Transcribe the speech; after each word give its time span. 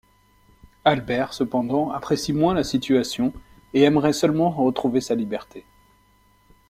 Albert, 0.83 1.31
cependant, 1.31 1.91
apprécie 1.91 2.33
moins 2.33 2.55
la 2.55 2.63
situation 2.63 3.33
et 3.75 3.83
aimerait 3.83 4.13
seulement 4.13 4.49
retrouver 4.49 4.99
sa 4.99 5.13
liberté. 5.13 5.63